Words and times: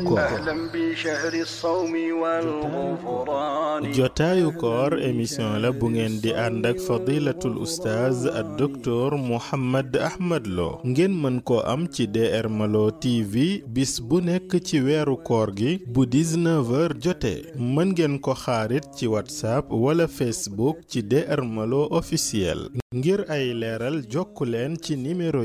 koor 4.60 4.92
ahlan 4.92 5.02
émission 5.08 5.48
la 5.62 5.72
bu 5.72 5.88
ngeen 5.94 6.16
di 6.22 6.32
ànd 6.44 6.66
ak 6.70 6.78
fadilatul 6.86 7.58
ustaaz 7.66 8.26
ak 8.26 8.46
docteur 8.58 9.16
Mouhammad 9.24 9.96
Ahmad 9.96 10.46
Lo 10.56 10.80
ngeen 10.84 11.14
mën 11.22 11.40
ko 11.42 11.60
am 11.74 11.86
ci 11.88 12.06
DR 12.06 12.48
Malo 12.48 12.90
TV 12.90 13.62
bis 13.78 14.00
bu 14.02 14.20
nekk 14.20 14.58
ci 14.64 14.80
weeru 14.80 15.16
koor 15.24 15.52
gi 15.56 15.78
bu 15.86 16.04
19h 16.04 16.94
jotee 17.00 17.54
mën 17.56 17.92
ngeen 17.94 18.18
ko 18.20 18.34
xaarit 18.34 18.84
ci 18.96 19.06
whatsapp 19.06 19.70
wala 19.72 20.06
facebook 20.08 20.84
ci 20.88 21.02
DR 21.02 21.42
Malo 21.44 21.82
officiel 21.90 22.68
ngir 22.94 23.24
ay 23.28 23.50
leeral 23.54 24.02
jokku 24.06 24.44
leen 24.46 24.76
ci 24.82 24.94
numéro 24.96 25.43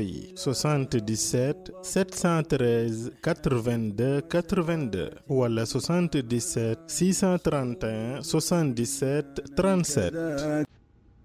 82 4.28 5.24
wala 5.28 5.64
77 5.66 6.76
631 6.86 8.20
77 8.22 9.24
37 9.56 10.64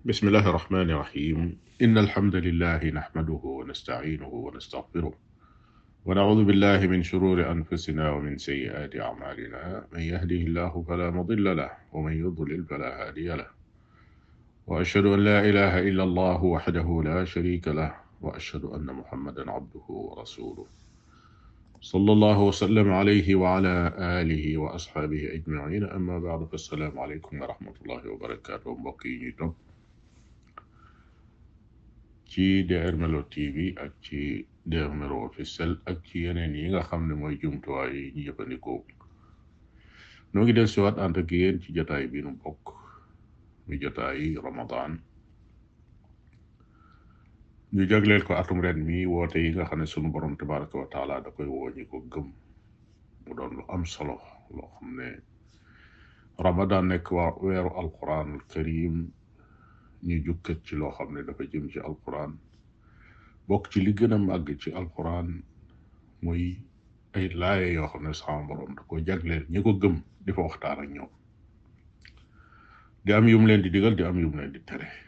بسم 0.06 0.28
الله 0.28 0.50
الرحمن 0.50 0.90
الرحيم 0.92 1.58
إن 1.82 1.98
الحمد 1.98 2.36
لله 2.36 2.84
نحمده 2.86 3.40
ونستعينه 3.44 4.28
ونستغفره 4.28 5.14
ونعوذ 6.06 6.44
بالله 6.46 6.88
من 6.88 7.04
شرور 7.04 7.52
أنفسنا 7.52 8.12
ومن 8.12 8.38
سيئات 8.38 8.96
أعمالنا 8.96 9.86
من 9.94 10.00
يهده 10.00 10.36
الله 10.36 10.84
فلا 10.88 11.10
مضل 11.12 11.56
له 11.58 11.72
ومن 11.94 12.14
يضلل 12.14 12.66
فلا 12.66 13.08
هادي 13.08 13.28
له 13.28 13.48
وأشهد 14.68 15.06
أن 15.06 15.20
لا 15.20 15.50
إله 15.50 15.80
إلا 15.90 16.04
الله 16.04 16.44
وحده 16.44 17.02
لا 17.04 17.26
شريك 17.26 17.68
له 17.68 18.05
وأشهد 18.26 18.66
أن 18.66 18.86
محمدا 18.86 19.52
عبده 19.52 19.86
ورسوله 19.90 20.66
صلى 21.82 22.12
الله 22.12 22.42
وسلم 22.44 22.90
عليه 22.92 23.36
وعلى 23.36 23.96
آله 23.98 24.58
وأصحابه 24.58 25.34
أجمعين 25.34 25.84
أما 25.84 26.20
بعد 26.20 26.44
فالسلام 26.44 27.00
عليكم 27.00 27.42
ورحمة 27.42 27.74
الله 27.84 28.10
وبركاته 28.10 28.70
وبقيتم 28.70 29.54
تي 32.36 32.48
دير 32.72 32.96
ملو 33.04 33.22
تي 33.22 33.46
في 33.54 33.68
أكي 33.78 34.46
دير 34.66 34.92
ملو 35.04 35.22
في 35.30 35.40
السل 35.40 35.78
أكي 35.88 36.24
ينيني 36.26 36.64
يغا 36.66 36.82
خمنا 36.82 37.16
موي 37.16 37.36
جمتواي 37.36 38.14
نيباني 38.16 38.58
كو 38.58 38.84
نوغي 40.36 40.52
دير 40.52 40.66
سوات 40.66 41.00
أنت 41.00 41.20
كيين 41.20 41.60
تي 41.60 41.74
جتاي 41.74 42.08
بينو 42.08 42.32
بوك 42.42 42.74
مي 43.68 43.78
جتاي 43.78 44.36
رمضان 44.38 45.00
ñu 47.76 47.84
jagleel 47.92 48.24
ko 48.24 48.34
atum 48.40 48.62
ren 48.64 48.78
mi 48.88 48.98
woote 49.12 49.36
yi 49.44 49.50
nga 49.52 49.66
xam 49.70 49.80
ne 49.80 49.86
sunu 49.86 50.08
borom 50.14 50.38
tabaraka 50.38 50.78
wa 50.80 50.88
taala 50.94 51.22
da 51.24 51.30
koy 51.36 51.46
woo 51.52 51.70
ñi 51.76 51.84
ko 51.92 51.98
gëm 52.12 52.28
mu 53.26 53.32
doon 53.38 53.56
am 53.74 53.84
solo 53.94 54.16
loo 54.56 54.70
xam 54.76 54.90
ne 54.98 55.08
ramadan 56.44 56.86
nekk 56.90 57.08
waa 57.18 57.36
weeru 57.44 57.72
alquran 57.80 58.30
karim 58.52 58.96
ñu 60.08 60.16
jukkat 60.26 60.60
ci 60.66 60.76
loo 60.76 60.92
xam 60.98 61.10
ne 61.14 61.22
dafa 61.28 61.44
jëm 61.52 61.66
ci 61.72 61.80
alquran 61.80 62.32
bokk 63.48 63.66
ci 63.72 63.80
li 63.84 63.92
gën 63.94 64.14
a 64.14 64.18
màgg 64.18 64.48
ci 64.62 64.70
alquran 64.72 65.44
muy 66.24 66.56
ay 67.16 67.28
laaye 67.36 67.74
yoo 67.76 67.90
xam 67.92 68.04
ne 68.08 68.14
sama 68.14 68.48
borom 68.48 68.76
da 68.76 68.82
ko 68.88 69.00
jagleel 69.08 69.46
ñi 69.52 69.60
ko 69.64 69.74
gëm 69.76 69.96
di 70.24 70.32
fa 70.32 70.42
waxtaan 70.48 70.80
ak 70.80 70.90
ñoom 70.96 71.12
di 73.04 73.12
am 73.14 73.28
yum 73.28 73.44
leen 73.46 73.62
di 73.62 73.70
digal 73.70 73.96
di 73.96 74.04
am 74.04 74.20
yum 74.20 74.32
leen 74.38 74.52
di 74.54 74.64
tere 74.64 75.05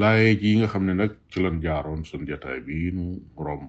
laay 0.00 0.28
yi 0.42 0.50
nga 0.58 0.68
xam 0.72 0.84
ne 0.86 0.94
nag 0.94 1.12
ci 1.30 1.38
lan 1.44 1.56
jaaroon 1.64 2.02
sun 2.10 2.22
jataay 2.30 2.60
bii 2.66 2.88
nu 2.96 3.06
romb 3.46 3.68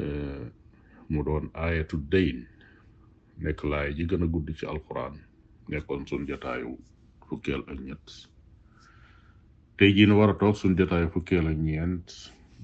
eh, 0.00 0.44
mu 1.12 1.20
doon 1.26 1.44
aayatu 1.64 1.96
dayn 2.12 2.38
nekk 3.42 3.60
laay 3.70 3.88
ji 3.96 4.02
gën 4.10 4.24
a 4.26 4.28
gudd 4.32 4.48
ci 4.58 4.64
alquran 4.74 5.14
nekkoon 5.70 6.02
sun 6.10 6.22
jataayu 6.30 6.70
fukkeel 7.28 7.62
ak 7.70 7.78
ñett 7.86 8.06
tey 9.76 9.90
jii 9.96 10.06
nu 10.08 10.18
war 10.18 10.30
a 10.34 10.38
toog 10.40 10.56
sun 10.60 10.74
ak 11.52 11.58
ñeent 11.66 12.08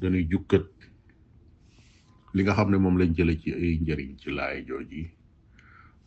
dañuy 0.00 0.24
jukkat 0.32 0.66
li 2.34 2.40
nga 2.44 2.56
xam 2.58 2.68
ne 2.70 2.76
moom 2.82 2.96
lañ 3.00 3.10
jële 3.16 3.34
ci 3.42 3.48
ay 3.62 3.72
njëriñ 3.82 4.10
ci 4.20 4.28
laay 4.38 4.58
jooji 4.68 5.02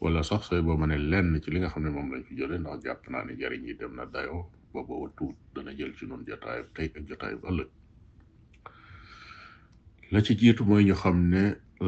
wala 0.02 0.20
sax 0.30 0.42
say 0.50 0.62
boo 0.66 0.78
ma 0.80 0.86
ne 0.88 0.98
lenn 1.12 1.32
ci 1.44 1.50
li 1.54 1.60
nga 1.62 1.70
xam 1.74 1.84
ne 1.86 1.90
moom 1.96 2.10
lañ 2.14 2.22
fi 2.28 2.34
jële 2.40 2.56
ndax 2.60 2.80
jàpp 2.86 3.04
naa 3.12 3.24
ne 3.24 3.32
njëriñ 3.34 3.64
yi 3.70 3.74
dem 3.80 3.94
na 3.98 4.06
dayoo 4.14 4.44
ba 4.74 4.82
booba 4.82 5.12
tuut 5.18 5.36
dana 5.54 5.72
jël 5.78 5.94
ci 5.96 6.06
noonu 6.08 6.24
jotaayu 6.28 6.64
tey 6.74 6.88
ak 6.98 7.06
jotaayu 7.08 7.38
ëllëg 7.50 7.70
la 10.12 10.20
ci 10.26 10.34
jiitu 10.40 10.64
mooy 10.68 10.84
ñu 10.88 10.96
xam 11.02 11.18
ne 11.34 11.42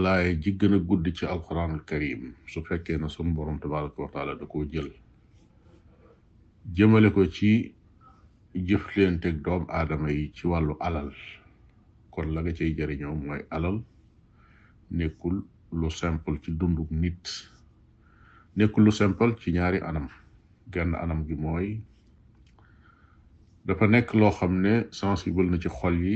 laay 0.04 0.38
ji 0.42 0.52
gën 0.60 0.74
a 0.74 0.80
gudd 0.88 1.06
ci 1.18 1.26
alquranul 1.26 1.82
karim 1.90 2.22
su 2.52 2.62
fekkee 2.62 2.98
na 2.98 3.10
sum 3.10 3.34
borom 3.34 3.58
tabaraka 3.60 4.02
wa 4.02 4.10
taala 4.14 4.34
da 4.40 4.46
koo 4.46 4.66
jël 4.72 4.90
jëmale 6.76 7.10
ko 7.14 7.22
ci 7.36 7.52
jëfleenteeg 8.68 9.36
doom 9.46 9.64
aadama 9.70 10.10
yi 10.12 10.32
ci 10.36 10.48
wàllu 10.48 10.76
alal 10.80 11.12
kon 12.12 12.28
la 12.34 12.42
nga 12.42 12.54
cay 12.58 12.72
jariñoo 12.78 13.16
mooy 13.26 13.42
alal 13.56 13.78
nekkul 14.98 15.38
lu 15.80 15.90
simple 15.90 16.40
ci 16.44 16.52
dunduk 16.60 16.90
nit 16.92 17.24
nekkul 18.56 18.84
lu 18.86 18.92
simple 18.92 19.34
ci 19.42 19.52
ñaari 19.56 19.80
anam 19.90 20.08
genn 20.74 20.92
anam 21.04 21.26
gi 21.28 21.34
mooy 21.46 21.70
dafa 23.68 23.86
nekk 23.90 24.10
loo 24.20 24.32
xam 24.40 24.54
ne 24.64 24.74
sensible 25.00 25.44
na 25.52 25.58
ci 25.64 25.70
xol 25.78 25.96
yi 26.06 26.16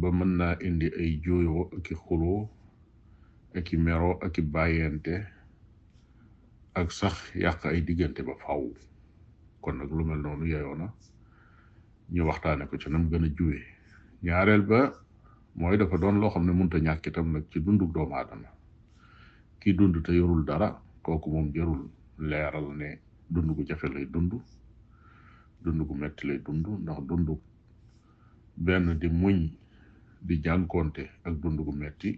ba 0.00 0.08
mën 0.18 0.30
naa 0.38 0.54
indi 0.66 0.86
ay 1.00 1.10
juyoo 1.24 1.62
ak 1.76 1.86
i 1.92 1.94
xuloo 2.04 2.40
ak 3.58 3.66
i 3.72 3.76
meroo 3.84 4.14
ak 4.26 4.34
i 4.38 4.42
bàyyente 4.54 5.14
ak 6.80 6.88
sax 6.98 7.14
yàq 7.42 7.60
ay 7.70 7.78
diggante 7.86 8.20
ba 8.28 8.34
faw 8.44 8.62
kon 9.62 9.72
nag 9.78 9.90
lu 9.96 10.02
mel 10.08 10.20
noonu 10.22 10.44
yeyoo 10.52 10.76
na 10.80 10.86
ñu 12.14 12.22
waxtaane 12.28 12.64
ko 12.70 12.74
ci 12.82 12.88
nam 12.90 13.04
gën 13.10 13.24
a 13.28 13.30
juwe 13.36 13.58
ñaareel 14.24 14.62
ba 14.70 14.80
mooy 15.58 15.76
dafa 15.80 15.96
doon 16.02 16.20
loo 16.20 16.30
xam 16.34 16.44
ne 16.46 16.52
munta 16.52 16.78
ñàkk 16.86 17.06
itam 17.08 17.28
nag 17.32 17.44
ci 17.50 17.56
dundu 17.64 17.84
doomu 17.94 18.14
aadama 18.16 18.50
kii 19.60 19.74
dund 19.78 19.96
te 20.04 20.12
yorul 20.12 20.42
dara 20.48 20.68
kooku 21.04 21.28
moom 21.34 21.48
jërul 21.54 21.82
leeral 22.18 22.66
ne 22.80 22.88
dund 23.32 23.48
gu 23.56 23.62
jafe 23.68 23.86
lay 23.94 24.06
dund 24.14 24.32
dund 25.64 25.80
gu 25.88 25.94
metti 25.96 26.22
lay 26.28 26.38
dund 26.44 26.64
ndax 26.84 27.00
dund 27.08 27.28
benn 28.64 28.86
di 29.00 29.08
muñ 29.08 29.38
di 30.20 30.34
jànkoonte 30.44 31.04
ak 31.22 31.34
dund 31.42 31.58
gu 31.64 31.72
metti 31.72 32.10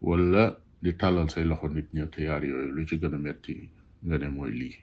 wala 0.00 0.52
di 0.78 0.92
tàllal 0.94 1.28
say 1.30 1.44
loxo 1.44 1.68
nit 1.68 1.88
ñett 1.94 2.14
yaar 2.18 2.44
yooyu 2.44 2.70
lu 2.76 2.84
ci 2.86 2.96
gën 3.00 3.14
a 3.14 3.18
metti 3.18 3.54
nga 4.06 4.16
ne 4.18 4.28
mooy 4.28 4.52
lii 4.60 4.76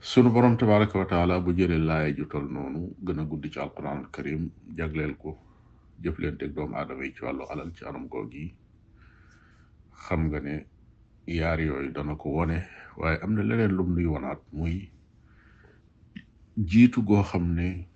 sunu 0.00 0.28
borom 0.32 0.56
tabaraka 0.56 0.98
wa 0.98 1.06
taala 1.12 1.40
bu 1.40 1.52
jëlee 1.52 1.78
laaya 1.88 2.16
ju 2.16 2.24
tol 2.32 2.46
noonu 2.50 2.96
gën 3.04 3.20
a 3.20 3.24
guddi 3.24 3.50
ci 3.52 3.58
alquran 3.60 3.98
al 3.98 4.10
karim 4.14 4.42
jagleel 4.76 5.14
ko 5.22 5.30
jëfleenteeg 6.02 6.52
doomu 6.56 6.74
aadama 6.76 7.04
yi 7.04 7.14
ci 7.16 7.22
wàllu 7.26 7.44
alal 7.50 7.70
ci 7.76 7.84
anam 7.84 8.06
googu 8.12 8.46
xam 10.04 10.20
nga 10.26 10.40
ne 10.40 10.66
yaar 11.26 11.58
yooyu 11.60 11.92
dana 11.94 12.14
ko 12.18 12.28
wone 12.30 12.62
waaye 12.96 13.18
am 13.22 13.34
na 13.34 13.42
leneen 13.42 13.70
lum 13.76 13.94
nuy 13.94 14.06
wonaat 14.06 14.40
muy 14.52 14.90
jiitu 16.58 17.02
goo 17.02 17.22
xam 17.22 17.54
ne 17.54 17.86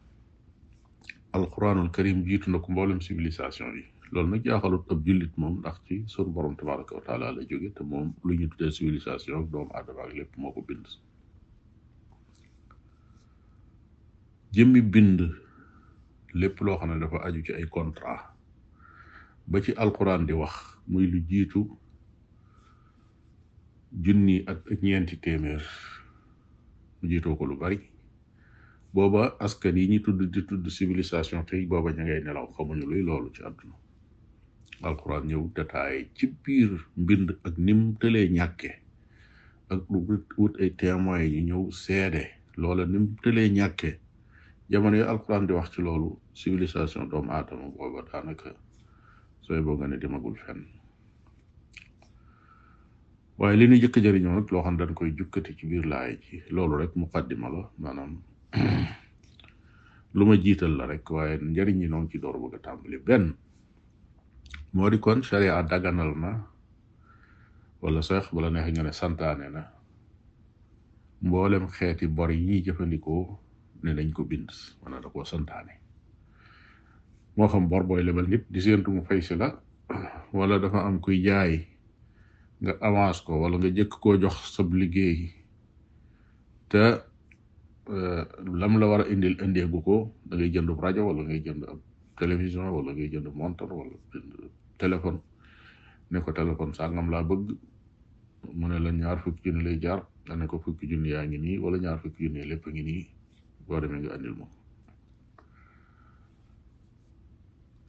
alquranul 1.32 1.90
karim 1.90 2.24
jiitu 2.24 2.50
na 2.50 2.58
ko 2.58 2.72
mboolem 2.72 2.98
civilisation 3.00 3.74
yi 3.76 3.84
loolu 4.12 4.30
nag 4.30 4.44
jaaxalut 4.44 4.86
ab 4.90 5.02
jullit 5.04 5.32
moom 5.36 5.58
ndax 5.58 5.76
ci 5.86 6.04
sunu 6.06 6.30
borom 6.30 6.56
tabaraka 6.56 6.94
wa 6.94 7.18
la 7.18 7.34
jóge 7.50 7.74
te 7.74 7.82
moom 7.82 8.12
lu 8.24 8.34
ñu 8.34 8.48
tuddee 8.48 8.70
civilisation 8.70 9.42
ak 9.42 9.50
doomu 9.50 9.70
aadama 9.74 10.02
ak 10.06 10.14
lépp 10.14 10.36
moo 10.38 10.52
ko 10.52 10.62
bind 10.62 10.86
jëmmi 14.52 14.80
bind 14.82 15.20
lépp 16.34 16.60
loo 16.60 16.78
xam 16.78 16.94
ne 16.94 17.00
dafa 17.00 17.18
aju 17.26 17.42
ci 17.42 17.52
ay 17.52 17.66
contrat 17.66 18.30
ba 19.46 19.60
ci 19.60 19.72
alquran 19.74 20.26
di 20.26 20.32
wax 20.32 20.54
muy 20.86 21.06
lu 21.10 21.18
jiitu 21.26 21.66
junni 23.92 24.42
ak 24.46 24.66
ñeenti 24.82 25.16
téeméer 25.20 25.62
mu 27.00 27.36
ko 27.38 27.44
lu 27.46 27.56
bari 27.56 27.78
booba 28.92 29.36
askan 29.38 29.76
yi 29.76 29.86
ñu 29.88 29.98
tudd 30.02 30.22
di 30.32 30.40
tudd 30.42 30.66
civilisation 30.68 31.46
tey 31.46 31.66
booba 31.66 31.92
ña 31.94 32.04
nelaw 32.04 32.46
xamuñu 32.54 32.86
loolu 33.06 33.30
ci 33.34 33.42
àdduna 33.42 33.74
alquran 34.82 35.24
ñëw 35.30 35.42
détaillé 35.54 36.08
ci 36.16 36.24
biir 36.42 36.70
mbind 36.96 37.28
ak 37.46 37.54
nim 37.58 37.96
tëlee 38.00 38.28
ñàkke 38.28 38.70
ak 39.72 39.80
lu 39.90 39.98
wut 40.36 40.54
ay 40.60 40.70
témoins 40.74 41.30
ñëw 41.48 41.62
seede 41.84 42.22
loola 42.60 42.84
tëlee 43.22 43.54
ñàkke 43.58 43.90
jamono 44.70 44.96
yi 44.96 45.06
alquran 45.12 45.46
di 45.46 45.52
wax 45.54 45.68
ci 45.72 45.80
loolu 45.82 46.08
civilisation 46.38 47.08
doomu 47.10 47.30
aadama 47.32 47.68
booba 47.76 48.00
daanaka 48.10 48.48
sooy 49.46 49.62
boo 49.64 49.76
nga 49.78 49.86
ne 49.88 49.96
demagul 49.96 50.36
fenn 50.44 50.62
waaye 53.38 53.56
li 53.60 53.66
ñu 53.68 53.76
jëkk 53.82 53.96
jëriñoo 54.04 54.34
nag 54.34 54.48
loo 54.52 54.64
xam 54.64 54.76
dañ 54.80 54.90
koy 54.96 55.10
jukkati 55.18 55.50
ci 55.58 55.64
biir 55.68 55.84
laay 55.92 56.10
ji 56.28 56.36
loolu 56.54 56.74
rek 56.80 56.92
muqaddima 57.00 57.48
la 57.54 57.60
maanaam 57.82 58.12
lu 60.16 60.22
ma 60.28 60.34
jiital 60.42 60.72
la 60.78 60.84
rek 60.90 61.04
waaye 61.16 61.34
njëriñ 61.50 61.78
yi 61.82 61.88
noonu 61.88 62.08
ci 62.10 62.18
door 62.22 62.36
bëgg 62.40 62.66
a 62.68 62.72
benn 63.06 63.24
moo 64.74 64.88
di 64.90 64.98
kon 65.04 65.20
sharia 65.28 65.62
daganal 65.70 66.12
na 66.22 66.30
wala 67.82 68.00
sax 68.08 68.24
bala 68.34 68.48
neex 68.50 68.68
nga 68.72 68.82
ne 68.82 68.92
santaane 69.00 69.46
na 69.56 69.62
mboolem 71.22 71.64
xeeti 71.76 72.06
bor 72.16 72.30
yi 72.32 72.40
ñuy 72.46 72.60
jëfandikoo 72.64 73.24
ne 73.82 73.90
nañ 73.96 74.08
ko 74.16 74.22
bind 74.24 74.48
maanaam 74.80 75.00
da 75.04 75.08
koo 75.12 75.24
santaane 75.32 75.72
moo 77.36 77.48
xam 77.52 77.64
bor 77.70 77.84
booy 77.88 78.02
lebal 78.06 78.28
nit 78.32 78.44
di 78.52 78.58
seentu 78.64 78.90
mu 78.94 79.02
fay 79.08 79.20
si 79.26 79.34
la 79.36 79.48
walla 80.36 80.56
dafa 80.58 80.80
am 80.88 80.96
kuy 81.04 81.20
jaay 81.26 81.75
nga 82.62 82.72
avance 82.88 83.20
ko 83.26 83.30
wala 83.44 83.56
nga 83.60 83.70
jëkk 83.76 83.92
koo 84.00 84.14
jox 84.22 84.36
sab 84.54 84.68
liggéey 84.78 85.18
te 86.72 86.82
euh, 87.92 88.22
lam 88.60 88.74
la 88.80 88.86
war 88.90 89.02
a 89.04 89.10
indil 89.12 89.34
indeegu 89.44 89.78
ko 89.86 89.96
da 90.28 90.34
ngay 90.40 90.50
jënd 90.54 90.70
rajo 90.82 91.02
wala 91.08 91.20
ngay 91.28 91.40
jënd 91.46 91.62
ab 91.70 91.78
télévision 92.18 92.66
wala 92.76 92.90
ngay 92.96 93.08
jënd 93.12 93.26
montre 93.38 93.68
wala 93.78 93.94
téléphone 94.80 95.18
ne 96.10 96.18
ko 96.24 96.30
téléphone 96.38 96.72
sàngam 96.78 97.08
laa 97.12 97.28
bëgg 97.30 97.44
mu 98.58 98.64
ne 98.68 98.78
la 98.84 98.90
ñaar 98.98 99.18
fukki 99.24 99.40
junni 99.52 99.64
lay 99.66 99.76
jaar 99.84 100.00
nga 100.24 100.34
ne 100.38 100.44
ko 100.50 100.56
fukki 100.64 100.84
junni 100.90 101.12
yaa 101.12 101.28
ngi 101.28 101.38
nii 101.44 101.62
wala 101.64 101.76
ñaar 101.84 101.98
fukki 102.02 102.20
junni 102.24 102.40
lépp 102.50 102.64
a 102.68 102.70
ngi 102.72 102.82
nii 102.88 103.02
boo 103.66 103.76
nga 103.80 104.12
andil 104.16 104.34
moom 104.38 104.50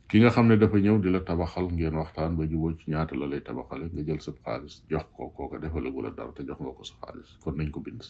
ki 0.07 0.19
nga 0.23 0.31
xam 0.35 0.47
ne 0.47 0.55
dafa 0.59 0.77
ñëw 0.83 0.97
di 1.03 1.09
la 1.11 1.21
tabaxal 1.27 1.67
ngeen 1.75 1.95
waxtaan 2.01 2.31
ba 2.39 2.43
jubóo 2.51 2.71
ci 2.79 2.85
ñaata 2.91 3.13
la 3.19 3.25
lay 3.31 3.41
tabaxale 3.47 3.85
nga 3.93 4.01
jël 4.07 4.21
sa 4.23 4.31
xaalis 4.43 4.75
jox 4.91 5.05
ko 5.15 5.21
kooka 5.35 5.57
defalagu 5.63 5.99
la 6.01 6.11
dara 6.17 6.31
te 6.35 6.41
jox 6.47 6.59
nga 6.63 6.71
ko 6.77 6.83
sa 6.89 6.95
xaalis 7.01 7.29
kon 7.43 7.55
nañ 7.57 7.69
ko 7.75 7.79
bind 7.85 8.01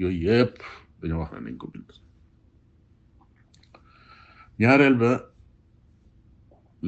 yooyu 0.00 0.20
yëpp 0.26 0.56
dañoo 1.00 1.20
wax 1.22 1.30
ne 1.34 1.40
nañ 1.46 1.56
ko 1.60 1.66
bind 1.74 1.88
ñaareel 4.60 4.96
ba 5.02 5.10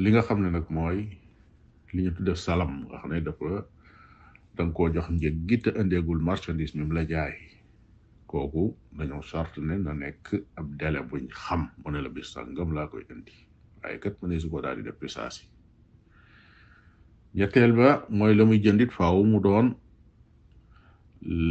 li 0.01 0.09
nga 0.11 0.21
xam 0.27 0.39
ne 0.41 0.49
nag 0.49 0.65
mooy 0.75 0.99
li 1.93 1.99
ñu 2.05 2.11
tudde 2.17 2.33
salam 2.35 2.71
nga 2.89 2.97
xam 3.01 3.11
ne 3.13 3.21
dafa 3.27 3.49
danga 4.55 4.73
koo 4.75 4.89
jox 4.95 5.07
njëg 5.15 5.35
gi 5.47 5.57
te 5.63 5.69
indeegul 5.81 6.19
marchandise 6.27 6.73
mi 6.75 6.93
la 6.97 7.03
jaay 7.13 7.35
kooku 8.31 8.63
dañoo 8.97 9.21
sart 9.29 9.53
ne 9.67 9.75
na 9.85 9.93
nekk 10.01 10.25
ab 10.57 10.67
délai 10.79 11.03
buñ 11.09 11.25
xam 11.43 11.61
mu 11.81 11.87
ne 11.91 11.99
la 12.05 12.09
bis 12.15 12.27
sàngam 12.33 12.69
laa 12.75 12.89
koy 12.89 13.05
indi 13.15 13.35
waaye 13.85 13.97
kat 14.03 14.15
mënee 14.21 14.41
su 14.41 14.49
ko 14.51 14.57
daal 14.65 14.75
di 14.77 14.83
def 14.87 14.97
ci 15.01 15.07
saa 15.15 15.29
ba 17.79 17.87
mooy 18.17 18.33
la 18.37 18.43
muy 18.49 18.57
jëndit 18.63 18.91
faaw 18.97 19.19
mu 19.31 19.39
doon 19.45 19.67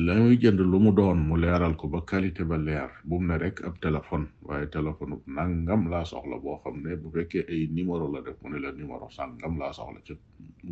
la 0.07 0.15
muy 0.25 0.37
jënd 0.43 0.59
lu 0.73 0.79
mu 0.85 0.91
doon 0.99 1.19
mu 1.29 1.35
leeral 1.43 1.75
ko 1.81 1.85
ba 1.93 1.99
qualité 2.11 2.43
ba 2.51 2.57
leer 2.67 2.91
bu 3.07 3.15
ne 3.29 3.35
rek 3.43 3.57
ab 3.67 3.75
téléphone 3.87 4.27
waaye 4.47 4.67
téléphone 4.77 5.13
bu 5.23 5.27
nangam 5.37 5.83
laa 5.93 6.05
soxla 6.11 6.37
boo 6.45 6.57
xam 6.65 6.77
ne 6.85 6.91
bu 7.01 7.07
fekkee 7.15 7.45
ay 7.51 7.61
la 8.15 8.21
def 8.27 8.37
mu 8.43 8.49
ne 8.53 8.59
la 8.65 8.69
numéro 8.79 9.07
sàngam 9.17 9.53
laa 9.61 9.73
soxla 9.77 9.99
ci 10.07 10.15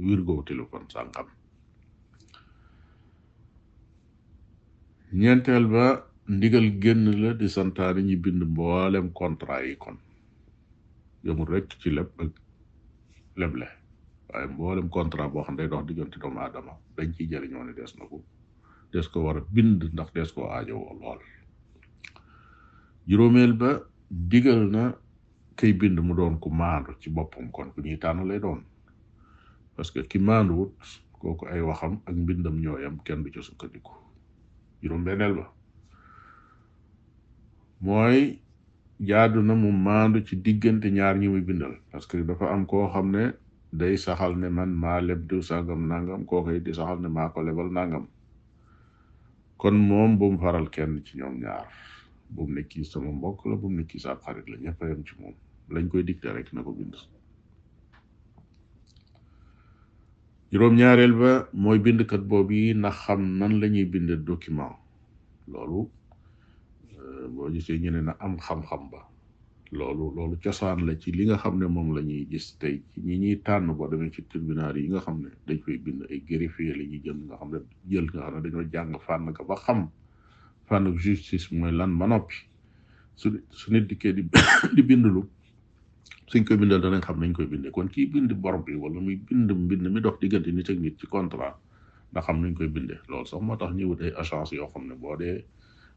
wirgo 0.07 0.33
téléphone 0.51 0.87
sàngam 0.95 1.27
ñeenteel 5.21 5.65
ba 5.75 5.85
ndigal 6.35 6.67
génn 6.83 7.07
la 7.23 7.31
di 7.41 7.47
santaane 7.57 8.01
ñi 8.09 8.17
bind 8.23 8.41
mboolem 8.51 9.07
contrat 9.19 9.63
yi 9.67 9.75
kon 9.83 9.99
yëmul 11.25 11.47
rek 11.49 11.75
ci 11.81 11.91
leb 11.91 12.09
ak 12.23 12.33
leble 13.41 13.69
waaye 14.29 14.47
mboolem 14.49 14.89
contrat 14.91 15.31
boo 15.33 15.43
xam 15.45 15.55
ne 15.55 15.61
day 15.63 15.69
dox 15.71 15.85
diggante 15.87 16.19
doom 16.21 16.37
aadama 16.39 16.73
dañ 16.97 17.11
ciy 17.15 17.29
jëriñoo 17.31 17.65
ne 17.65 17.73
des 17.79 17.93
na 17.99 18.05
ko 18.11 18.19
des 18.93 19.07
ko 19.13 19.19
war 19.25 19.37
a 19.39 19.43
bind 19.55 19.81
ndax 19.95 20.09
des 20.15 20.31
koo 20.35 20.47
aajowoo 20.57 20.99
lool 21.01 21.21
juróomeel 23.09 23.53
ba 23.61 23.71
digal 24.11 24.63
na 24.75 24.83
kay 25.59 25.73
bind 25.81 25.99
mu 26.07 26.13
doon 26.19 26.35
ku 26.43 26.49
maandu 26.61 26.91
ci 27.01 27.09
boppam 27.17 27.47
kon 27.55 27.69
ku 27.75 27.79
ñuy 27.85 27.99
tànn 28.03 28.27
lay 28.29 28.41
doon 28.45 28.61
parce 29.77 29.91
que 29.95 30.01
ki 30.11 30.19
maanduwut 30.29 30.71
kooku 31.21 31.45
ay 31.53 31.61
waxam 31.69 31.95
ak 32.07 32.15
mbindam 32.23 32.57
ñooyam 32.63 32.97
kenn 33.07 33.23
du 33.25 33.31
ca 33.35 33.41
sukkandiku 33.43 33.93
juróom-benneel 34.83 35.35
ba 35.39 35.47
mooy 37.85 38.42
jaadu 39.03 39.43
na 39.43 39.55
mu 39.59 39.75
maandu 39.75 40.23
ci 40.23 40.39
diggante 40.39 40.87
ñaar 40.91 41.19
ñi 41.19 41.27
muy 41.29 41.43
bindal 41.43 41.75
parce 41.91 42.07
que 42.07 42.23
dafa 42.23 42.47
am 42.55 42.63
koo 42.67 42.87
xam 42.87 43.11
ne 43.11 43.35
day 43.75 43.97
saxal 43.99 44.39
ne 44.39 44.49
man 44.49 44.71
maa 44.71 45.03
leb 45.03 45.27
diw 45.27 45.43
sàngam 45.43 45.89
nangam 45.91 46.23
di 46.65 46.71
saxal 46.73 47.03
ne 47.03 47.09
maa 47.09 47.29
ko 47.35 47.43
lebal 47.43 47.67
nangam 47.75 48.07
kon 49.59 49.75
moom 49.91 50.19
bu 50.19 50.25
mu 50.33 50.39
faral 50.39 50.71
kenn 50.71 51.03
ci 51.05 51.19
ñoom 51.19 51.35
ñaar 51.43 51.67
bu 52.31 52.47
ne 52.47 52.63
kii 52.63 52.85
sama 52.85 53.11
mbokk 53.11 53.39
la 53.51 53.55
bu 53.57 53.67
mu 53.69 53.77
ne 53.83 53.85
kii 53.91 53.99
sa 53.99 54.15
xarit 54.23 54.47
la 54.49 54.57
ñëpp 54.63 54.81
yem 54.87 55.03
ci 55.05 55.15
moom 55.21 55.35
lañ 55.73 55.89
koy 55.91 56.03
digte 56.07 56.29
rek 56.33 56.53
na 56.53 56.63
ko 56.63 56.71
bind 56.73 56.95
juróom-ñaareel 60.53 61.13
ba 61.21 61.49
mooy 61.53 61.79
bindkat 61.85 62.23
boobu 62.31 62.53
yi 62.55 62.75
na 62.75 62.91
xam 62.91 63.21
nan 63.39 63.59
la 63.61 63.67
ñuy 63.67 63.85
bind 63.93 64.11
document 64.29 64.77
loolu 65.51 65.91
Euh, 67.05 67.27
boo 67.35 67.47
gisee 67.55 67.79
ñu 67.83 67.91
ne 67.95 68.01
na 68.07 68.13
am 68.25 68.35
xam-xam 68.47 68.83
ba 68.93 69.01
loolu 69.77 70.05
loolu 70.17 70.37
cosaan 70.45 70.79
la 70.89 70.93
ci 71.03 71.09
li 71.17 71.23
nga 71.27 71.37
xam 71.43 71.55
ne 71.61 71.67
moom 71.75 71.89
la 71.97 72.01
ñuy 72.09 72.23
gis 72.31 72.47
tey 72.61 72.77
ci 72.91 72.99
ñi 73.07 73.15
ñuy 73.23 73.35
tànn 73.47 73.67
boo 73.77 73.89
demee 73.91 74.11
ci 74.15 74.21
tribunal 74.31 74.75
yi 74.77 74.87
nga 74.93 75.01
xam 75.07 75.17
ne 75.25 75.29
dañ 75.47 75.59
koy 75.65 75.77
bind 75.85 76.01
ay 76.11 76.19
greffier 76.29 76.75
la 76.79 76.85
ñuy 76.91 77.01
jël 77.05 77.19
nga 77.27 77.35
xam 77.41 77.49
ne 77.55 77.59
jël 77.91 78.07
nga 78.13 78.21
xam 78.25 78.33
ne 78.35 78.41
dañoo 78.45 78.65
jàng 78.73 78.93
fànn 79.07 79.25
ba 79.51 79.57
xam 79.65 79.79
fànn 80.69 80.85
justice 81.05 81.47
mooy 81.59 81.73
lan 81.81 81.93
ba 82.01 82.07
noppi 82.11 82.37
su 83.21 83.27
su 83.61 83.67
nit 83.73 83.85
dikkee 83.91 84.13
di 84.17 84.23
di 84.77 84.83
bindlu 84.89 85.23
suñ 86.31 86.43
koy 86.47 86.57
bindal 86.61 86.81
danañ 86.85 87.03
xam 87.07 87.19
nañ 87.23 87.33
koy 87.39 87.47
bindee 87.53 87.71
kon 87.75 87.89
kii 87.95 88.07
bind 88.13 88.31
bor 88.45 88.57
bi 88.65 88.73
wala 88.83 88.99
muy 89.05 89.17
bind 89.27 89.49
mbind 89.63 89.85
mi 89.95 90.01
dox 90.05 90.17
diggante 90.21 90.51
nit 90.57 90.69
ak 90.73 90.79
nit 90.85 90.95
ci 91.01 91.07
contrat 91.15 91.55
na 92.13 92.19
xam 92.27 92.37
nañ 92.43 92.53
koy 92.59 92.69
bindee 92.75 92.99
loolu 93.11 93.27
sax 93.31 93.41
moo 93.47 93.57
tax 93.61 93.71
ñuy 93.77 93.85
wut 93.91 94.01
ay 94.05 94.13
agence 94.21 94.53
yoo 94.59 94.69
xam 94.73 94.85
ne 94.89 94.95
boo 95.03 95.17
dee 95.21 95.39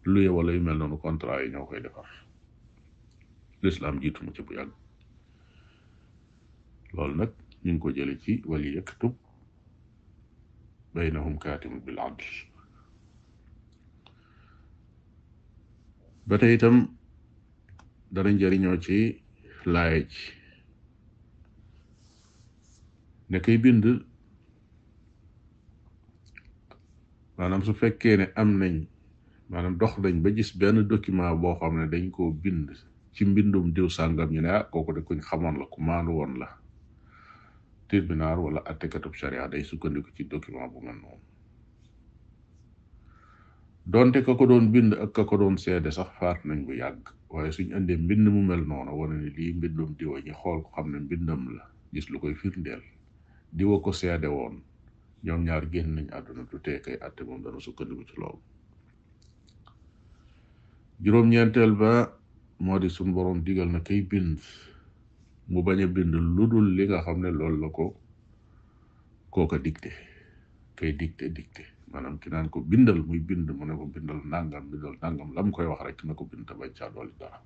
luye 0.06 0.30
wala 0.30 0.52
yu 0.54 0.62
mel 0.66 0.78
noonu 0.80 0.98
contrat 1.04 1.40
yi 1.44 1.52
ñoo 1.54 1.66
koy 1.70 1.82
defar 1.84 2.10
lislaam 3.64 3.96
jiitu 4.02 4.20
mu 4.26 4.32
ci 4.36 4.42
bu 4.46 4.52
yàgg 4.58 4.74
loolu 6.96 7.14
nag 7.20 7.32
ñu 7.64 7.72
ngi 7.72 7.80
ko 7.84 7.90
jële 7.96 8.16
ci 8.24 8.32
wali 8.50 8.76
yaktub 8.76 9.14
baynahum 10.94 11.36
kaatimun 11.44 11.82
bil 11.86 12.00
adl 12.08 12.26
ba 16.28 16.36
tey 16.40 16.54
itam 16.56 16.76
danañ 18.16 18.36
jëriñoo 18.42 18.78
ci 18.86 18.98
laaya 19.74 20.00
ji 20.12 20.22
ne 23.30 23.38
koy 23.46 23.58
bind 23.64 23.84
maanaam 27.38 27.64
su 27.66 27.74
fekkee 27.82 28.18
ne 28.18 28.26
am 28.42 28.50
nañ 28.60 28.76
maanaam 29.52 29.76
dox 29.82 29.92
nañ 30.04 30.16
ba 30.24 30.30
gis 30.38 30.50
benn 30.60 30.78
document 30.90 31.38
boo 31.42 31.56
xam 31.60 31.74
ne 31.80 31.86
dañ 31.94 32.06
koo 32.16 32.30
bind 32.44 32.68
ci 33.16 33.24
mbindum 33.32 33.66
diw 33.76 33.88
sàngam 33.96 34.30
ñu 34.34 34.42
ne 34.42 34.50
ah 34.60 34.66
kooku 34.74 34.92
de 34.96 35.02
kuñ 35.08 35.20
xamoon 35.28 35.56
la 35.62 35.66
ku 35.74 35.80
maanu 35.88 36.12
woon 36.18 36.34
la 36.42 36.48
tribunal 37.88 38.38
wala 38.46 38.60
attekatub 38.72 39.14
sharia 39.20 39.48
day 39.52 39.64
sukkandiku 39.70 40.10
ci 40.16 40.24
document 40.34 40.70
bu 40.74 40.80
mel 40.86 40.98
noonu 41.04 41.24
donte 43.94 44.20
ka 44.26 44.34
ko 44.40 44.44
doon 44.50 44.66
bind 44.74 44.92
ak 45.04 45.10
ka 45.16 45.24
ko 45.30 45.36
doon 45.38 45.58
seede 45.64 45.92
sax 45.98 46.10
faat 46.20 46.40
nañ 46.46 46.60
bu 46.66 46.72
yàgg 46.82 47.04
waaye 47.32 47.52
suñ 47.58 47.70
indee 47.78 47.98
mbind 48.04 48.26
mu 48.36 48.42
mel 48.50 48.64
noonu 48.70 48.92
wane 49.00 49.16
ni 49.22 49.30
lii 49.38 49.52
mbindum 49.58 49.92
diw 50.00 50.14
ñi 50.26 50.34
xool 50.42 50.60
ko 50.66 50.70
xam 50.76 50.88
ne 50.92 50.98
mbindam 51.06 51.42
la 51.56 51.64
gis 51.94 52.10
lu 52.10 52.18
koy 52.22 52.34
firndeel 52.42 52.84
diwa 53.56 53.78
ko 53.84 53.90
seede 54.00 54.28
woon 54.38 54.56
ñoom 55.24 55.42
ñaar 55.48 55.64
génn 55.74 55.90
nañ 55.96 56.08
àdduna 56.18 56.44
du 56.52 56.58
tee 56.66 56.80
kay 56.86 56.98
atte 57.08 57.22
moom 57.28 57.40
dana 57.44 57.60
sukkandiku 57.66 58.06
ci 58.10 58.16
loolu 58.22 58.42
juróom-ñeenteel 61.04 61.74
ba 61.76 62.08
moo 62.64 62.80
di 62.80 62.88
suñ 62.88 63.12
borom 63.14 63.44
digal 63.44 63.68
na 63.72 63.80
kay 63.84 64.00
bind 64.02 64.40
mu 65.52 65.60
bañ 65.64 65.84
a 65.84 65.88
bind 65.92 66.14
lu 66.16 66.60
li 66.72 66.84
nga 66.88 67.04
xam 67.06 67.20
ne 67.22 67.30
loolu 67.36 67.58
la 67.64 67.68
ko 67.70 67.86
kooka 69.32 69.58
dicté 69.60 69.92
kay 70.80 70.96
dicté 71.00 71.28
dicté 71.36 71.64
maanaam 71.92 72.16
ki 72.20 72.28
naan 72.32 72.48
ko 72.50 72.60
bindal 72.64 73.00
muy 73.04 73.20
bind 73.20 73.48
mu 73.52 73.64
ne 73.68 73.74
ko 73.76 73.84
bindal 73.92 74.20
nangam 74.32 74.64
bindal 74.72 74.96
nangam 75.04 75.30
lam 75.36 75.52
koy 75.52 75.68
wax 75.68 75.82
rek 75.84 76.00
na 76.08 76.14
ko 76.16 76.24
bind 76.32 76.46
te 76.48 76.54
bañ 76.56 76.72
caa 76.78 76.90
dooli 76.94 77.12
dara 77.20 77.40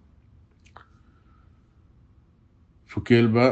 fukkeel 2.91 3.27
ba 3.33 3.45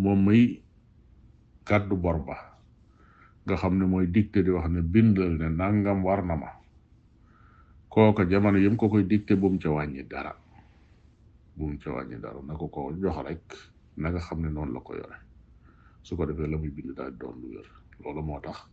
moom 0.00 0.20
muy 0.24 0.42
kàddu 1.68 1.96
bor 2.00 2.16
ba 2.24 2.36
nga 3.44 3.60
xam 3.60 3.76
ne 3.76 3.84
mooy 3.84 4.06
dicté 4.14 4.40
di 4.42 4.50
wax 4.56 4.68
ne 4.72 4.80
bindal 4.80 5.32
ne 5.36 5.48
nangam 5.52 6.00
war 6.02 6.24
na 6.24 6.32
ma 6.34 6.63
kooka 7.94 8.26
jamono 8.26 8.58
yëm 8.58 8.74
ko 8.74 8.90
koy 8.90 9.06
dicté 9.06 9.36
bu 9.38 9.54
mu 9.54 9.58
ca 9.62 9.70
wàññi 9.70 10.02
dara 10.10 10.34
bu 11.56 11.70
mu 11.70 11.78
ca 11.78 11.94
wàññi 11.94 12.18
dara 12.18 12.42
na 12.42 12.54
ko 12.58 12.66
ko 12.66 12.90
jox 12.98 13.16
rek 13.22 13.54
na 13.96 14.10
xam 14.10 14.42
ne 14.42 14.50
noonu 14.50 14.74
la 14.74 14.80
ko 14.80 14.94
yore 14.98 15.14
su 16.02 16.16
ko 16.16 16.26
defee 16.26 16.50
la 16.50 16.58
muy 16.58 16.70
bind 16.74 16.90
daal 16.96 17.14
doon 17.14 17.38
lu 17.38 17.54
loolu 18.02 18.22
moo 18.22 18.40
tax 18.40 18.66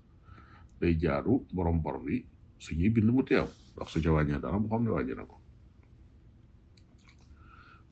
day 0.81 0.97
jaaru 0.99 1.45
borom 1.53 1.79
bor 1.81 2.01
bi 2.01 2.25
su 2.57 2.73
ñuy 2.73 2.89
bind 2.89 3.11
mu 3.13 3.21
teew 3.23 3.45
ndax 3.77 3.89
su 3.93 4.01
ca 4.01 4.09
wàññee 4.09 4.41
dara 4.41 4.57
mu 4.57 4.67
xam 4.67 4.83
ne 4.83 4.89
wàññi 4.89 5.13
na 5.13 5.23
ko 5.25 5.37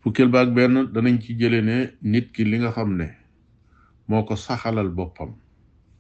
fukkeel 0.02 0.32
danañ 0.34 1.20
ci 1.22 1.38
jëlee 1.38 1.62
ne 1.62 1.94
nit 2.02 2.32
ki 2.34 2.44
li 2.44 2.58
nga 2.58 2.72
xam 2.72 2.98
ne 2.98 3.08
moo 4.08 4.26
ko 4.26 4.36
saxalal 4.36 4.90
boppam 4.90 5.36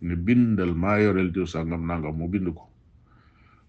ne 0.01 0.15
bindal 0.15 0.73
ma 0.73 0.97
yoreel 0.99 1.31
diw 1.31 1.45
sangam 1.45 1.85
nangam 1.85 2.17
mu 2.17 2.27
bind 2.27 2.49
ko 2.49 2.65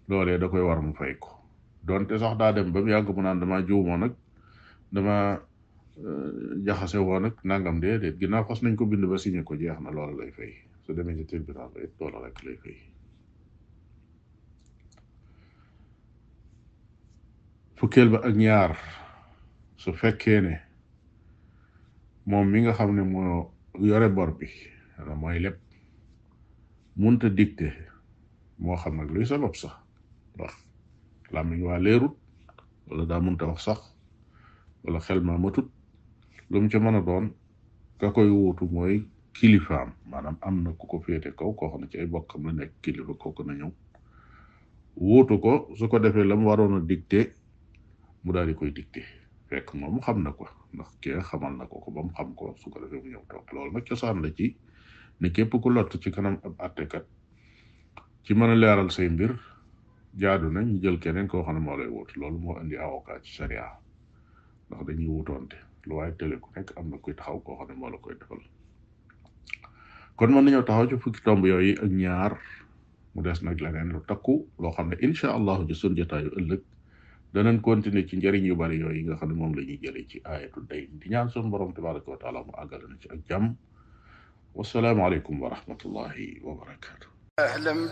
loolee 0.08 0.38
da 0.40 0.48
koy 0.48 0.64
war 0.64 0.80
mu 0.80 0.94
fay 0.96 1.12
ko 1.20 1.39
donte 1.86 2.18
sax 2.18 2.36
daa 2.38 2.52
dem 2.52 2.72
ba 2.72 2.80
mu 2.80 2.90
yàgg 2.90 3.08
mu 3.16 3.22
naan 3.22 3.40
damaa 3.40 3.62
jiw 3.62 3.82
moon 3.84 4.00
nag 4.00 4.14
dama 4.92 5.40
euh, 5.96 6.62
jaxase 6.66 6.98
woon 6.98 7.22
nag 7.22 7.34
nangam 7.44 7.80
déedéet 7.80 8.18
ginnaaw 8.18 8.44
xas 8.48 8.62
nañ 8.62 8.76
ko 8.76 8.86
bind 8.86 9.04
ba 9.04 9.18
signé 9.18 9.42
ko 9.44 9.54
jeex 9.56 9.80
na 9.80 9.90
loola 9.90 10.12
lay 10.16 10.30
fay 10.30 10.54
demee 10.88 11.16
ci 11.16 11.24
tribunal 11.24 11.70
ba 11.72 11.78
it 11.80 11.92
loola 12.00 12.18
rek 12.26 12.64
fukkeel 17.78 18.10
ba 18.10 18.18
ak 18.18 18.34
ñaar 18.36 18.76
su 19.76 19.92
fekkee 19.92 20.40
ne 20.40 20.54
moom 22.26 22.46
mi 22.50 22.58
nga 22.62 22.72
xam 22.72 22.92
ne 22.96 23.02
moo 23.02 23.50
yore 23.80 24.08
bor 24.10 24.36
bi 24.36 24.46
wala 24.98 25.14
mooy 25.14 25.38
lépp 25.40 25.60
munta 26.96 27.28
dicté 27.30 27.70
moo 28.58 28.76
xam 28.76 28.96
nag 28.96 29.10
luy 29.14 29.24
sa 29.24 29.38
sax 29.38 29.72
làmmiñ 31.34 31.62
waa 31.68 31.78
leerut 31.78 32.12
wala 32.88 33.02
daa 33.10 33.20
mënta 33.20 33.46
wax 33.46 33.60
sax 33.66 33.78
wala 34.84 34.98
xel 35.06 35.20
maa 35.28 35.38
matut 35.38 35.66
lu 36.50 36.60
mu 36.60 36.68
mën 36.68 36.96
a 36.98 37.02
doon 37.08 37.26
ka 38.00 38.06
koy 38.14 38.28
wuutu 38.38 38.64
mooy 38.74 38.96
kilifaam 39.36 39.88
maanaam 40.10 40.36
am 40.48 40.56
na 40.64 40.70
ku 40.78 40.84
ko 40.90 40.96
féete 41.04 41.30
kaw 41.38 41.50
koo 41.58 41.68
xam 41.70 41.80
ne 41.80 41.86
ci 41.90 41.96
ay 42.02 42.06
bokkam 42.14 42.42
la 42.46 42.52
nekk 42.52 42.72
kilifa 42.82 43.12
kooku 43.20 43.42
na 43.46 43.52
ñëw 43.58 43.70
wutu 44.96 45.34
ko 45.44 45.52
su 45.78 45.84
ko 45.90 45.96
defee 46.02 46.24
la 46.30 46.34
mu 46.36 46.44
waroon 46.48 46.72
a 46.78 46.80
mu 48.24 48.30
daal 48.34 48.46
di 48.48 48.54
koy 48.58 48.70
dicté 48.76 49.00
fekk 49.48 49.68
moom 49.78 50.00
xam 50.04 50.18
na 50.24 50.30
ko 50.38 50.44
ndax 50.74 50.90
kee 51.02 51.20
xamal 51.28 51.54
na 51.58 51.64
ko 51.70 51.76
ko 51.84 51.88
ba 51.94 52.00
xam 52.16 52.28
ko 52.38 52.42
su 52.60 52.66
defee 52.82 53.00
mu 53.04 53.08
ñëw 53.12 53.22
toog 53.30 53.48
loolu 53.54 53.70
nag 53.74 53.84
cosaan 53.88 54.18
la 54.24 54.28
ci 54.38 54.46
ne 55.20 55.28
képp 55.34 55.52
ku 55.62 55.68
lott 55.74 55.90
ci 56.02 56.08
kanam 56.14 56.36
ab 56.46 56.54
àttekat 56.66 57.04
ci 58.24 58.32
mën 58.34 58.50
a 58.54 58.56
leeral 58.60 58.90
say 58.90 59.08
mbir 59.08 59.32
jaadu 60.18 60.48
nañ 60.52 60.66
ñu 60.70 60.78
jël 60.82 60.98
keneen 61.02 61.28
koo 61.30 61.42
xam 61.46 61.54
ne 61.54 61.60
moo 61.66 61.76
lay 61.80 61.88
wut 61.94 62.10
loolu 62.18 62.38
moo 62.44 62.56
indi 62.62 62.76
avocat 62.86 63.22
ci 63.24 63.30
sharia 63.38 63.64
ndax 64.66 64.82
dañuy 64.86 65.06
wutoonte 65.14 65.56
lu 65.86 65.92
waaye 65.98 66.12
télé 66.18 66.36
ku 66.42 66.48
nekk 66.54 66.74
taxaw 67.16 67.38
ko 67.44 67.50
xam 67.58 67.68
ne 67.78 67.88
la 67.92 67.98
koy 68.02 68.14
defal 68.20 68.42
kon 70.16 70.30
mën 70.34 70.42
nañoo 70.44 70.64
taxaw 70.68 70.86
ci 70.90 70.96
fukki 71.02 71.20
tomb 71.24 71.42
yooyu 71.50 71.74
ak 71.84 71.90
ñaar 72.02 72.32
mu 73.14 73.18
des 73.26 73.38
nag 73.46 73.56
leneen 73.64 73.88
lu 73.94 74.00
takku 74.10 74.34
loo 74.62 74.72
xam 74.76 74.88
ne 74.90 74.96
incha 75.06 75.28
allahu 75.38 75.62
ci 75.68 75.74
sun 75.80 75.92
jotaayu 75.98 76.30
ëllëg 76.38 76.62
danañ 77.32 77.56
continuer 77.66 78.06
ci 78.08 78.14
njëriñ 78.18 78.44
yu 78.48 78.54
bari 78.60 78.76
yooyu 78.82 79.02
nga 79.06 79.14
xam 79.18 79.28
ne 79.30 79.34
moom 79.40 79.52
la 79.56 79.62
jëlee 79.68 80.06
ci 80.10 80.18
aayatu 80.30 80.58
day 80.70 80.82
di 81.00 81.06
ñaan 81.12 81.28
sun 81.32 81.46
borom 81.50 81.70
tabaraka 81.76 82.08
wa 82.12 82.16
taala 82.22 82.40
mu 82.46 82.52
àggale 82.62 82.86
ci 83.02 83.06
ak 83.14 83.20
jàmm 83.28 83.44
wasalaamualeykum 84.56 85.36
wa 85.38 85.50
ahlan 87.44 87.88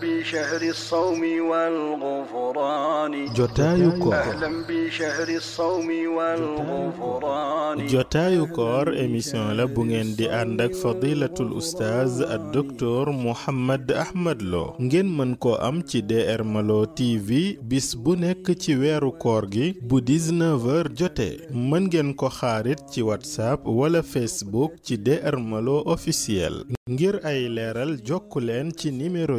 jotaayu 7.91 8.47
koor 8.55 8.87
émission 9.03 9.43
la 9.57 9.67
bu 9.67 9.83
ngeen 9.85 10.11
di 10.17 10.27
ànd 10.39 10.61
ak 10.65 10.73
fadilatul 10.81 11.53
ustaaz 11.61 12.21
ak 12.21 12.41
docteur 12.53 13.11
Mouhammad 13.19 13.91
Ahmad 13.91 14.41
Lo 14.53 14.75
ngeen 14.79 15.09
mën 15.17 15.35
ko 15.37 15.55
am 15.69 15.81
ci 15.83 16.01
DR 16.01 16.43
Malo 16.43 16.85
TV 16.85 17.57
bis 17.73 17.95
bu 17.97 18.15
nekk 18.15 18.53
ci 18.59 18.75
weeru 18.75 19.11
koor 19.17 19.47
gi 19.51 19.75
bu 19.81 19.99
19h 19.99 20.89
jotee 20.95 21.49
mën 21.51 21.87
ngeen 21.89 22.13
ko 22.15 22.29
xaarit 22.29 22.79
ci 22.91 23.01
whatsapp 23.01 23.65
wala 23.67 24.01
facebook 24.03 24.79
ci 24.83 24.97
DR 24.97 25.37
Malo 25.39 25.77
officiel 25.85 26.63
ngir 26.89 27.19
ay 27.23 27.47
leeral 27.49 27.97
jokku 28.01 28.39
leen 28.41 28.71
ci 28.77 28.89
numéro 28.91 29.38